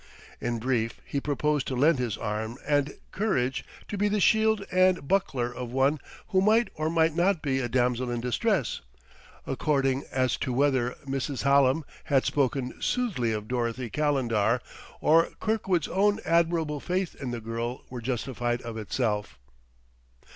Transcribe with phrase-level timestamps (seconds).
[0.39, 5.07] In brief he proposed to lend his arm and courage to be the shield and
[5.07, 8.81] buckler of one who might or might not be a damsel in distress;
[9.45, 11.43] according as to whether Mrs.
[11.43, 14.59] Hallam had spoken soothly of Dorothy Calendar,
[15.01, 19.37] or Kirkwood's own admirable faith in the girl were justified of itself.